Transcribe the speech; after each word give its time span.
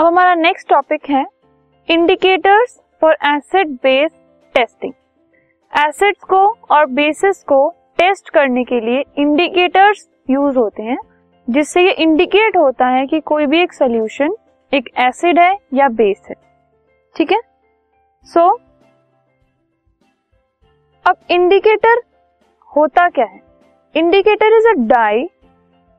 अब 0.00 0.06
हमारा 0.06 0.34
next 0.34 0.68
topic 0.68 1.10
है 1.10 1.24
indicators 1.88 2.80
for 3.00 3.16
acid 3.24 3.68
base 3.68 4.10
testing 4.54 4.92
acids 5.78 6.24
को 6.24 6.38
और 6.70 6.86
बेसिस 6.86 7.42
को 7.42 7.58
टेस्ट 7.98 8.30
करने 8.30 8.64
के 8.64 8.80
लिए 8.80 9.02
इंडिकेटर्स 9.18 10.08
यूज़ 10.30 10.58
होते 10.58 10.82
हैं 10.82 10.98
जिससे 11.50 11.82
ये 11.82 11.92
इंडिकेट 11.92 12.56
होता 12.56 12.86
है 12.86 13.06
कि 13.06 13.20
कोई 13.20 13.46
भी 13.46 13.60
एक 13.62 13.72
सोल्यूशन 13.72 14.34
एक 14.74 14.88
एसिड 14.98 15.38
है 15.38 15.56
या 15.74 15.88
बेस 15.88 16.22
है। 16.30 16.34
ठीक 17.16 17.32
है? 17.32 17.40
सो 18.24 18.40
so, 18.40 18.60
अब 21.06 21.16
इंडिकेटर 21.30 22.02
होता 22.76 23.08
क्या 23.08 23.26
है? 23.26 23.40
Indicator 23.96 24.56
is 24.56 24.68
a 24.68 24.72
dye 24.72 25.28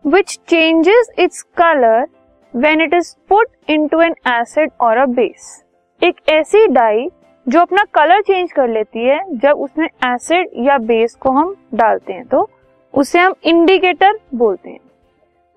which 0.06 0.40
changes 0.48 1.12
its 1.20 1.42
colour 1.42 2.08
when 2.54 2.82
it 2.82 2.94
is 2.94 3.16
put 3.30 3.48
into 3.70 4.02
an 4.02 4.16
acid 4.28 4.72
or 4.82 4.98
a 4.98 5.06
base 5.08 5.64
एक 6.02 6.22
ऐसी 6.30 6.66
डाई 6.68 7.08
जो 7.48 7.60
अपना 7.60 7.84
कलर 7.94 8.22
चेंज 8.22 8.52
कर 8.52 8.68
लेती 8.68 9.06
है 9.06 9.20
जब 9.38 9.60
उसमें 9.60 9.88
एसिड 10.06 10.50
या 10.66 10.78
बेस 10.78 11.16
को 11.16 11.32
हम 11.32 11.56
डालते 11.74 12.14
हैं 12.14 12.26
तो 12.26 12.50
उसे 12.94 13.20
हम 13.20 13.34
इंडिकेटर 13.44 14.20
बोलते 14.36 14.70
हैं। 14.70 14.80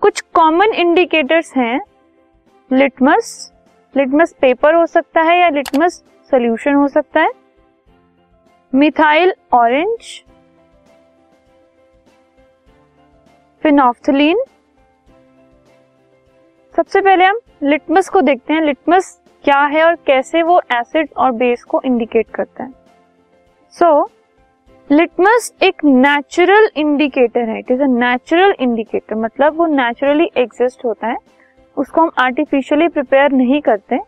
कुछ 0.01 0.21
कॉमन 0.33 0.73
इंडिकेटर्स 0.73 1.55
हैं। 1.57 1.79
लिटमस 2.71 3.51
लिटमस 3.95 4.33
पेपर 4.41 4.75
हो 4.75 4.85
सकता 4.85 5.21
है 5.21 5.37
या 5.39 5.49
लिटमस 5.49 6.03
सोल्यूशन 6.31 6.73
हो 6.73 6.87
सकता 6.87 7.21
है। 7.21 7.31
मिथाइल 8.73 9.33
ऑरेंज 9.53 10.23
फिनॉफ्थलीन 13.63 14.43
सबसे 16.75 17.01
पहले 17.01 17.25
हम 17.25 17.39
लिटमस 17.63 18.09
को 18.09 18.21
देखते 18.21 18.53
हैं। 18.53 18.61
लिटमस 18.61 19.21
क्या 19.43 19.59
है 19.59 19.83
और 19.83 19.95
कैसे 19.95 20.43
वो 20.43 20.61
एसिड 20.73 21.09
और 21.17 21.31
बेस 21.31 21.63
को 21.63 21.81
इंडिकेट 21.85 22.27
करता 22.29 22.63
है। 22.63 22.71
सो 23.69 24.03
so, 24.03 24.11
लिटमस 24.91 25.53
एक 25.63 25.83
नेचुरल 25.85 26.69
इंडिकेटर 26.75 27.49
है। 27.49 27.59
It 27.59 27.71
is 27.71 27.81
a 27.81 27.85
natural 27.85 28.55
indicator 28.59 29.15
मतलब 29.15 29.57
वो 29.57 29.65
नेचुरली 29.65 30.31
एग्जिस्ट 30.37 30.85
होता 30.85 31.07
है। 31.07 31.17
उसको 31.77 32.01
हम 32.01 32.11
आर्टिफिशियली 32.17 32.87
प्रिपेयर 32.87 33.31
नहीं 33.31 33.61
करते। 33.61 33.99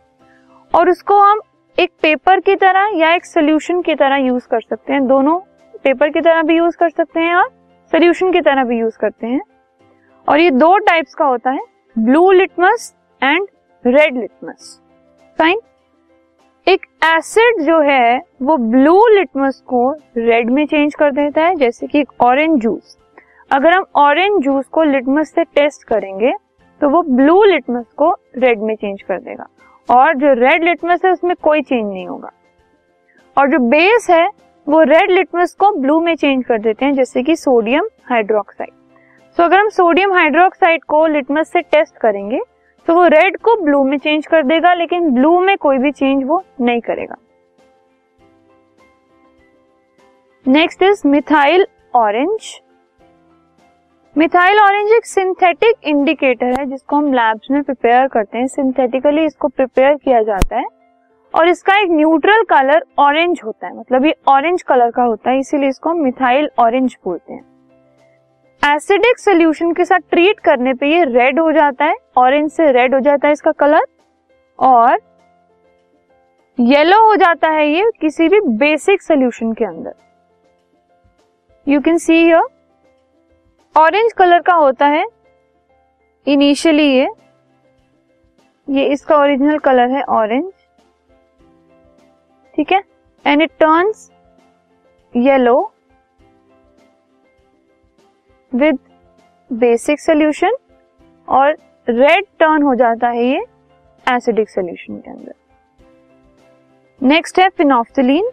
और 0.75 0.89
उसको 0.89 1.19
हम 1.19 1.39
एक 1.79 1.91
पेपर 2.01 2.39
की 2.39 2.55
तरह 2.55 2.91
या 2.95 3.13
एक 3.13 3.25
सोल्यूशन 3.25 3.81
की 3.81 3.95
तरह 3.95 4.15
यूज़ 4.15 4.47
कर 4.47 4.61
सकते 4.61 4.93
हैं। 4.93 5.07
दोनों 5.07 5.39
पेपर 5.83 6.09
की 6.09 6.21
तरह 6.21 6.41
भी 6.41 6.57
यूज़ 6.57 6.77
कर 6.77 6.89
सकते 6.89 7.19
हैं 7.19 7.35
और 7.35 7.47
सोल्यूशन 7.91 8.31
की 8.31 8.41
तरह 8.41 8.63
भी 8.63 8.79
यूज़ 8.79 8.97
करते 8.97 9.27
हैं। 9.27 9.41
और 10.29 10.39
ये 10.39 10.51
दो 10.51 10.77
टाइप्स 10.77 11.13
का 11.13 11.25
होता 11.25 11.51
है। 11.51 11.76
Blue 11.97 12.29
litmus 12.31 12.93
and 13.21 13.47
red 13.85 14.17
litmus. 14.17 14.79
Fine 15.39 15.59
एक 16.67 16.85
एसिड 17.05 17.61
जो 17.61 17.79
है, 17.81 18.17
वो 18.41 18.57
ब्लू 18.57 19.07
लिटमस 19.09 19.61
को 19.67 19.89
रेड 20.17 20.49
में 20.49 20.65
चेंज 20.65 20.95
कर 20.95 21.11
देता 21.11 21.45
है, 21.45 21.55
जैसे 21.55 21.87
कि 21.87 21.99
एक 21.99 22.11
ऑरेंज 22.21 22.59
जूस 22.61 22.97
अगर 23.51 23.73
हम 23.73 23.85
ऑरेंज 23.95 24.41
जूस 24.43 24.65
को 24.67 24.83
लिटमस 24.83 25.33
से 25.35 25.43
टेस्ट 25.45 25.83
करेंगे 25.83 26.33
तो 26.81 26.89
वो 26.89 27.01
ब्लू 27.15 27.43
लिटमस 27.43 27.85
को 27.97 28.11
रेड 28.37 28.59
में 28.59 28.75
चेंज 28.75 29.01
कर 29.01 29.19
देगा। 29.19 29.47
और 29.89 30.15
जो 30.15 30.33
रेड 30.35 30.63
लिटमस 30.63 31.05
है, 31.05 31.11
उसमें 31.11 31.35
कोई 31.35 31.61
चेंज 31.61 31.85
नहीं 31.85 32.07
होगा। 32.07 32.31
और 33.37 33.49
जो 33.49 33.59
बेस 33.69 34.07
है, 34.09 34.27
वो 34.67 34.81
रेड 34.85 35.11
लिटमस 35.11 35.55
को 35.55 35.71
ब्लू 35.71 35.99
में 36.01 36.15
चेंज 36.15 36.45
कर 36.45 36.59
देते 36.59 36.85
हैं, 36.85 36.93
जैसे 36.93 37.23
कि 37.23 37.35
सोडियम 37.35 37.87
हाइड्रोक्साइड 38.09 38.71
सो 39.37 39.43
अगर 39.43 39.59
हम 39.59 39.67
सोडियम 39.69 40.13
हाइड्रोक्साइड 40.13 40.83
को 40.83 41.05
लिटमस 41.07 41.51
से 41.51 41.61
टेस्ट 41.63 41.97
करेंगे 41.97 42.39
तो 42.87 42.93
वो 42.95 43.05
रेड 43.07 43.35
को 43.37 43.55
ब्लू 43.55 43.83
में 43.83 43.97
चेंज 43.97 44.25
कर 44.27 44.43
देगा, 44.43 44.73
लेकिन 44.73 45.09
ब्लू 45.13 45.39
में 45.39 45.57
कोई 45.57 45.77
भी 45.77 45.91
चेंज 45.91 46.23
वो 46.25 46.41
नहीं 46.61 46.79
करेगा। 46.81 47.15
Next 50.45 50.83
is 50.83 51.01
methyl 51.07 51.65
orange 51.93 52.49
methyl 54.15 54.59
orange 54.59 54.91
एक 54.91 55.05
सिंथेटिक 55.05 55.87
इंडिकेटर 55.87 56.59
है, 56.59 56.65
जिसको 56.65 56.95
हम 56.95 57.11
लैब्स 57.13 57.51
में 57.51 57.61
प्रिपेयर 57.63 58.07
करते 58.07 58.37
हैं। 58.37 58.47
सिंथेटिकली 58.47 59.25
इसको 59.25 59.47
प्रिपेयर 59.49 59.93
किया 59.95 60.21
जाता 60.21 60.55
है, 60.55 60.65
और 61.33 61.49
इसका 61.49 61.77
एक 61.79 61.91
न्यूट्रल 61.91 62.43
कलर 62.49 62.85
ऑरेंज 62.99 63.41
होता 63.45 63.67
है। 63.67 63.77
मतलब 63.77 64.05
ये 64.05 64.15
ऑरेंज 64.29 64.63
कलर 64.63 64.91
का 64.91 65.03
होता 65.03 65.29
है, 65.29 65.39
इसीलिए 65.39 65.69
इसको 65.69 65.89
हम 65.89 66.01
मिथाइल 66.03 66.49
ऑरेंज 66.59 66.97
बोलते 67.05 67.33
हैं। 67.33 67.56
एसिडिक 68.61 69.19
सोल्यूशन 69.19 69.71
के 69.73 69.83
साथ 69.85 69.99
ट्रीट 70.11 70.39
करने 70.39 70.73
पे 70.73 70.87
ये 70.87 71.03
रेड 71.05 71.39
हो 71.39 71.51
जाता 71.51 71.85
है 71.85 71.95
ऑरेंज 72.17 72.49
से 72.51 72.71
रेड 72.71 72.93
हो 72.93 72.99
जाता 72.99 73.27
है 73.27 73.33
इसका 73.33 73.51
कलर 73.59 73.85
और 74.59 74.97
येलो 76.57 76.97
हो 77.05 77.15
जाता 77.15 77.49
है 77.49 77.67
ये 77.67 77.89
किसी 78.01 78.27
भी 78.29 78.39
बेसिक 78.57 79.01
सोल्यूशन 79.01 79.53
के 79.53 79.65
अंदर। 79.65 79.93
You 81.67 81.79
can 81.81 81.97
see 81.97 82.13
here 82.13 82.41
orange 83.75 84.11
colour 84.17 84.41
का 84.41 84.53
होता 84.55 84.87
है 84.87 85.05
इनिशियली 86.27 86.87
ये 86.87 87.07
ये 88.67 88.85
इसका 88.93 89.17
ओरिजिनल 89.17 89.57
कलर 89.59 89.89
है 89.91 90.03
ऑरेंज 90.19 90.51
ठीक 92.57 92.71
है? 92.71 92.81
And 93.25 93.41
it 93.41 93.51
turns 93.59 94.09
yellow 95.15 95.57
with 98.51 98.77
basic 99.49 99.99
solution 99.99 100.55
और 101.27 101.51
रेड 101.87 102.25
टर्न 102.39 102.63
हो 102.63 102.73
जाता 102.75 103.09
है 103.09 103.25
ये 103.25 103.43
एसिडिक 104.05 104.49
सोल्यूशन 104.49 104.97
के 104.97 105.11
अंदर। 105.11 105.33
नेक्स्ट 107.01 107.39
है 107.39 107.47
फिनोफ्थिलीन 107.49 108.29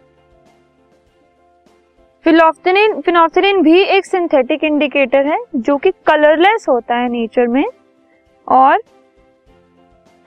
फिनोफ्थिलीन 2.25 3.01
फिनोफ्थिलीन 3.01 3.61
भी 3.61 3.81
एक 3.85 4.05
सिंथेटिक 4.05 4.63
इंडिकेटर 4.63 5.27
है 5.27 5.37
जो 5.57 5.77
कि 5.77 5.91
कलरलेस 6.07 6.65
होता 6.69 6.95
है 6.95 7.09
नेचर 7.09 7.47
में 7.47 7.65
और 8.47 8.81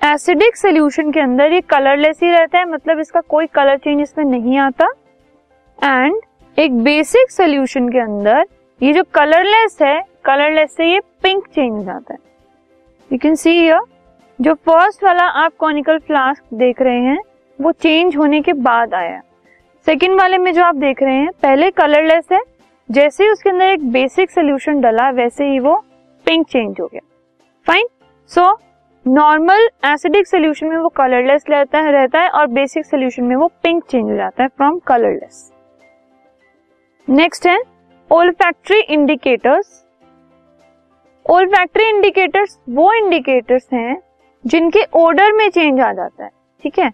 एसिडिक 0.00 0.56
सोल्यूशन 0.56 1.10
के 1.12 1.20
अंदर 1.20 1.52
ये 1.52 1.60
कलरलेस 1.70 2.20
ही 2.22 2.30
रहता 2.30 2.58
है 2.58 2.64
मतलब 2.64 3.00
इसका 3.00 3.20
कोई 3.28 3.46
कलर 3.54 3.76
चेंज 3.76 4.00
इसमें 4.00 4.24
नहीं 4.24 4.58
आता। 4.58 4.86
एंड 5.78 6.20
एक 6.56 6.78
बेसिक 6.84 7.30
सोल्यूशन 7.30 7.88
के 7.88 7.98
अंदर 7.98 8.44
ये 8.80 8.92
जो 8.92 9.02
कलरलेस 9.14 9.78
है 9.82 10.00
कलरलेस 10.24 10.74
से 10.76 10.84
ये 10.86 11.00
पिंक 11.22 11.46
चेंज 11.46 11.72
हो 11.72 11.82
जाता 11.84 12.14
है। 12.14 12.18
यू 13.10 13.18
कैन 13.18 13.34
सी 13.34 13.50
हियर 13.50 13.80
जो 14.38 14.54
फ़र्स्ट 14.56 15.04
वाला 15.04 15.24
आप 15.36 15.52
कॉनिकल 15.58 15.98
फ्लास्क 15.98 16.42
देख 16.54 16.82
रहे 16.82 16.98
हैं, 16.98 17.18
वो 17.58 17.72
चेंज 17.72 18.16
होने 18.16 18.40
के 18.40 18.52
बाद 18.52 18.94
आया 18.94 19.20
सेकेंड 19.86 20.14
वाले 20.20 20.38
में 20.38 20.52
जो 20.52 20.64
आप 20.64 20.74
देख 20.76 21.02
रहे 21.02 21.14
हैं, 21.14 21.30
पहले 21.32 21.70
कलरलेस 21.70 22.26
है, 22.32 22.40
जैसे 22.88 23.24
ही 23.24 23.30
उसके 23.30 23.50
अंदर 23.50 23.64
एक 23.64 23.90
बेसिक 23.92 24.30
सोल्यूशन 24.30 24.80
डला, 24.80 25.08
वैसे 25.10 25.44
ही 25.44 25.58
वो 25.58 25.74
पिंक 26.26 26.46
चेंज 26.46 26.80
हो 26.80 26.86
गया। 26.86 27.00
Fine 27.66 27.86
so 28.30 28.50
normal 29.06 29.68
acidic 29.86 30.26
solution 30.26 30.66
में 30.66 30.76
वो 30.76 30.88
कलरलेस 30.90 31.44
रहता 31.50 31.78
है 31.78 31.92
रहता 31.92 32.20
है, 32.20 32.28
और 32.28 32.46
बेसिक 32.48 32.86
सोल्यूशन 32.86 33.24
में 33.24 33.34
वो 33.36 33.50
पिंक 33.62 33.82
चेंज 33.84 34.10
हो 34.10 34.16
जाता 34.16 34.42
है 34.42 34.48
फ्रॉम 34.48 34.78
कलरलेस 34.86 35.50
नेक्स्ट 37.08 37.46
है 37.46 37.58
ओल्फैक्ट्री 38.10 38.78
इंडिकेटर्स 38.80 39.84
ओल्फैक्ट्री 41.26 41.88
इंडिकेटर्स 41.88 42.58
वो 42.68 42.92
इंडिकेटर्स 42.94 43.68
हैं 43.72 43.96
जिनके 44.44 44.84
ओडर 44.96 45.32
में 45.32 45.48
चेंज 45.50 45.80
आ 45.80 45.92
जाता 45.92 46.24
है, 46.24 46.30
ठीक 46.62 46.78
है? 46.78 46.90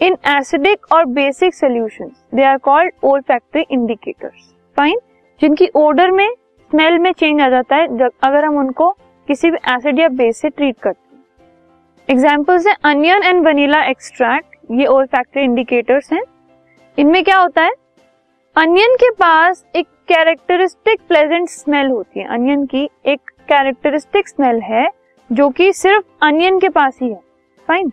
In 0.00 0.16
acidic 0.28 0.92
or 0.92 1.04
basic 1.10 1.54
solution 1.54 2.10
they 2.34 2.44
are 2.44 2.58
called 2.58 2.92
olfactory 3.04 3.64
indicators 3.70 4.52
fine 4.76 4.98
जिनकी 5.40 5.68
ओडर 5.76 6.10
में 6.10 6.28
स्मेल 6.70 6.98
में 6.98 7.12
चेंज 7.12 7.40
आ 7.40 7.48
जाता 7.48 7.76
है 7.76 7.96
जब, 7.98 8.10
अगर 8.24 8.44
हम 8.44 8.58
उनको 8.58 8.90
किसी 9.28 9.50
भी 9.50 9.58
एसिड 9.68 9.98
या 9.98 10.08
बेस 10.10 10.40
से 10.40 10.48
ट्रीट 10.48 10.76
करते 10.82 11.16
हैं। 11.16 11.24
एग्जाम्पल्स 12.08 12.66
है 12.66 12.76
अनियन 12.84 13.22
एंड 13.22 13.46
वनीला 13.46 13.84
एक्सट्रैक्ट 13.84 14.56
ये 14.70 14.86
ओल्फैक्ट्री 14.86 15.42
इंडिकेटर्स 15.42 16.12
हैं। 16.12 16.22
इनमें 16.98 17.22
क्या 17.24 17.38
होता 17.38 17.62
है? 17.62 17.72
अनियन 18.56 18.94
के 18.94 19.10
पास 19.10 19.64
एक 19.76 19.86
कैरेक्टरिस्टिक 20.08 21.00
प्लेजेंट 21.08 21.48
स्मेल 21.48 21.86
होती 21.86 22.20
है। 22.20 22.26
अनियन 22.26 22.64
की 22.66 22.88
एक 23.06 23.30
कैरेक्टरिस्टिक 23.48 24.28
स्मेल 24.28 24.60
है, 24.60 24.88
जो 25.30 25.48
कि 25.50 25.72
सिर्फ़ 25.72 26.04
अनियन 26.22 26.58
के 26.60 26.68
पास 26.68 26.98
ही 27.02 27.08
है। 27.08 27.20
फाइन 27.68 27.90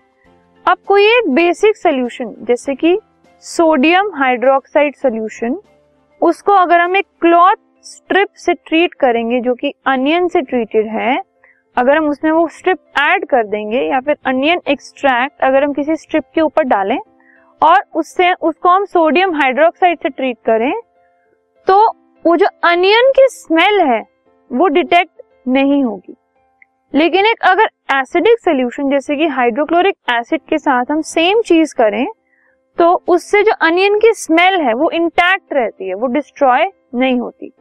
अब 0.65 0.77
कोई 0.87 1.05
एक 1.07 1.29
बेसिक 1.29 1.77
सोल्यूशन 1.77 2.35
जैसे 2.39 2.75
कि 2.75 2.97
सोडियम 3.43 4.11
हाइड्रोक्साइड 4.15 4.95
सोल्यूशन 4.95 5.57
उसको 6.21 6.51
अगर 6.51 6.79
हम 6.79 6.95
एक 6.97 7.05
क्लॉथ 7.21 7.55
स्ट्रिप 7.85 8.27
से 8.35 8.53
ट्रीट 8.53 8.93
करेंगे, 8.93 9.39
जो 9.39 9.53
कि 9.53 9.73
अनियन 9.85 10.27
से 10.27 10.41
ट्रीटेड 10.41 10.87
है, 10.87 11.17
अगर 11.77 11.97
हम 11.97 12.09
उसमें 12.09 12.31
वो 12.31 12.47
स्ट्रिप 12.49 12.79
ऐड 12.99 13.25
कर 13.25 13.47
देंगे, 13.47 13.81
या 13.81 13.99
फिर 13.99 14.17
अनियन 14.25 14.61
एक्सट्रैक्ट 14.67 15.41
अगर 15.41 15.63
हम 15.63 15.73
किसी 15.73 15.95
स्ट्रिप 15.95 16.23
के 16.35 16.41
ऊपर 16.41 16.63
डालें, 16.65 16.99
और 17.61 17.83
उससे, 17.95 18.31
उसको 18.33 18.69
हम 18.69 18.85
सोडियम 18.85 19.35
हाइड्रोक्साइड 19.35 19.99
से 19.99 20.09
ट्रीट 20.09 20.37
करें 20.45 20.73
तो 21.67 21.75
वो 22.25 22.35
जो 22.37 22.47
अनियन 22.63 23.09
की 23.09 23.27
स्मेल 23.29 23.79
है, 23.81 24.01
वो 24.51 24.67
डिटेक्ट 24.67 25.21
नहीं 25.47 25.83
होगी। 25.83 26.15
लेकिन 26.93 27.25
एक 27.25 27.41
अगर 27.41 27.69
एसिडिक 27.91 28.39
सोल्यूशन, 28.39 28.89
जैसे 28.89 29.15
कि 29.15 29.27
हाइड्रोक्लोरिक 29.27 29.95
एसिड 30.11 30.41
के 30.49 30.57
साथ 30.57 30.91
हम 30.91 31.01
सेम 31.01 31.41
चीज़ 31.41 31.73
करें 31.75 32.05
तो 32.77 32.93
उससे 33.07 33.41
जो 33.43 33.51
अनियन 33.61 33.97
की 33.99 34.13
स्मेल 34.13 34.61
है, 34.61 34.73
वो 34.73 34.89
इंटैक्ट 34.89 35.53
रहती 35.53 35.87
है, 35.87 35.93
वो 35.93 36.07
डिस्ट्रॉय 36.07 36.65
नहीं 36.95 37.19
होती। 37.19 37.51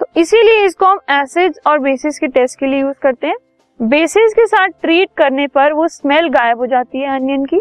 तो 0.00 0.06
इसीलिए 0.16 0.64
इसको 0.66 0.86
हम 0.86 1.00
एसिड्स 1.10 1.60
और 1.66 1.78
बेसिस 1.78 2.18
के 2.18 2.26
टेस्ट 2.26 2.58
के 2.60 2.66
लिए 2.66 2.80
यूज़ 2.80 2.98
करते 2.98 3.26
हैं। 3.26 3.36
बेसिस 3.80 4.34
के 4.34 4.46
साथ 4.46 4.68
ट्रीट 4.82 5.08
करने 5.16 5.46
पर 5.46 5.72
वो 5.72 5.88
स्मेल 5.88 6.28
गायब 6.28 6.58
हो 6.58 6.66
जाती 6.66 7.00
है 7.00 7.14
अनियन 7.16 7.44
की, 7.44 7.60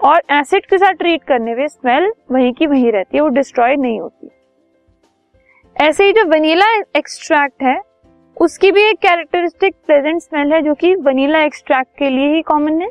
और 0.00 0.22
एसिड 0.30 0.66
के 0.66 0.78
साथ 0.78 0.92
ट्रीट 0.92 1.24
करने 1.24 1.54
पे 1.54 1.68
स्मेल 1.68 2.12
वहीं 2.32 2.52
की 2.52 2.66
वहीं 2.66 2.92
रहती 2.92 3.16
है, 3.16 3.22
वो 3.22 3.28
डिस्ट्रॉय 3.28 3.76
नहीं 3.76 4.00
होती। 4.00 4.30
ऐसे 5.76 6.04
ही 6.04 6.12
जो 6.12 6.24
वनीला 6.24 6.66
एक्सट्रैक्ट 6.96 7.62
है, 7.62 7.80
उसकी 8.36 8.70
भी 8.72 8.82
एक 8.82 8.98
कैरेक्टरिस्टिक 8.98 9.74
प्रेजेंट 9.86 10.20
स्मेल 10.22 10.52
है, 10.52 10.60
जो 10.62 10.74
कि 10.74 10.94
वनीला 10.96 11.42
एक्सट्रैक्ट 11.42 11.90
के 11.98 12.08
लिए 12.10 12.34
ही 12.34 12.42
कॉमन 12.42 12.80
है। 12.80 12.88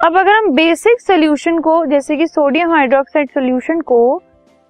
अब 0.00 0.18
अगर 0.18 0.32
हम 0.32 0.50
बेसिक 0.50 1.00
सोल्यूशन 1.00 1.58
को, 1.58 1.84
जैसे 1.86 2.16
कि 2.16 2.26
सोडियम 2.26 2.72
हाइड्रोक्साइड 2.72 3.30
सोल्यूशन 3.30 3.80
को 3.80 4.22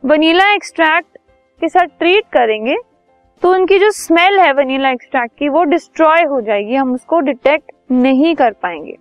वनीला 0.03 0.53
एक्सट्रैक्ट 0.53 1.19
के 1.61 1.69
साथ 1.69 1.99
ट्रीट 1.99 2.25
करेंगे 2.33 2.77
तो 3.43 3.53
उनकी 3.53 3.79
जो 3.79 3.91
स्मेल 3.91 4.39
है 4.41 4.53
वनीला 4.53 4.91
एक्सट्रैक्ट 4.91 5.39
की, 5.39 5.49
वो 5.49 5.65
डिस्ट्रॉय 5.65 6.23
हो 6.23 6.41
जाएगी, 6.41 6.75
हम 6.75 6.93
उसको 6.95 7.21
डिटेक्ट 7.21 7.73
नहीं 7.93 8.35
कर 8.35 8.53
पाएँगे। 8.53 8.97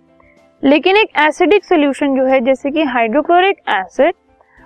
लेकिन 0.62 0.96
एक 0.96 1.16
एसिडिक 1.18 1.64
सोल्यूशन 1.64 2.16
जो 2.16 2.24
है, 2.24 2.40
जैसे 2.40 2.70
कि 2.70 2.82
हाइड्रोक्लोरिक 2.84 3.60
एसिड 3.70 4.14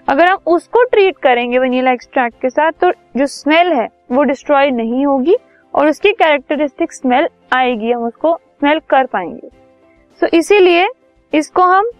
अगर 0.08 0.26
हम 0.26 0.38
उसको 0.46 0.82
ट्रीट 0.82 1.19
करेंगे 1.19 1.58
वनीला 1.58 1.93
एक्सट्रैक्ट 1.93 2.40
के 2.43 2.50
साथ 2.50 2.72
तो 2.81 2.90
जो 3.16 3.26
स्मेल 3.26 3.72
है 3.72 3.88
वो 4.12 4.22
डिस्ट्रॉय 4.22 4.70
नहीं 4.70 5.05
होगी 5.06 5.37
और 5.75 5.88
उसकी 5.88 6.12
कैरेक्टरिस्टिक 6.12 6.93
स्मेल 6.93 7.28
आएगी 7.52 7.90
हम 7.93 8.05
उसको 8.05 8.34
स्मेल 8.37 8.78
कर 8.90 9.06
पाएँगे। 9.06 9.49
सो 9.49 10.26
so, 10.26 10.34
इसीलिए 10.34 10.87
इसको 11.32 11.62
हम 11.62 11.90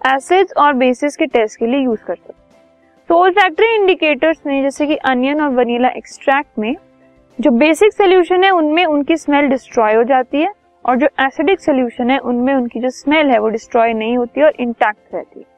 एसिड्स 0.00 0.52
और 0.56 0.72
बेसिस 0.74 1.16
के 1.16 1.26
टेस्ट 1.26 1.58
के 1.58 1.66
लिए 1.66 1.80
यूज़ 1.80 2.00
कर 2.04 2.14
सकते 2.14 2.46
तो 3.08 3.14
ओल्फैक्टरी 3.14 3.74
इंडिकेटर्स 3.74 4.38
में 4.46 4.62
जैसे 4.62 4.86
कि 4.86 4.96
अनियन 5.06 5.40
और 5.40 5.50
वनीला 5.50 5.88
एक्सट्रैक्ट 5.88 6.58
में 6.58 6.74
जो 7.38 7.50
बेसिक 7.50 7.92
सोल्यूशन 7.92 8.44
है 8.44 8.50
उनमें 8.50 8.84
उनकी 8.84 9.16
स्मेल 9.16 9.48
डिस्ट्रॉय 9.48 9.94
हो 9.94 10.02
जाती 10.04 10.42
है 10.42 10.52
और 10.84 10.96
जो 10.96 11.08
एसिडिक 11.20 11.60
सोल्यूशन 11.60 12.10
है 12.10 12.18
उनमें 12.18 12.54
उनकी 12.54 12.80
जो 12.80 12.90
स्मेल 12.90 13.30
है 13.30 13.38
वो 13.38 13.48
डिस्ट्रॉय 13.48 13.92
नहीं 13.92 14.16
होती 14.18 14.42
और 14.42 14.52
इंटैक्ट 14.60 15.14
रहती 15.14 15.40
है। 15.40 15.57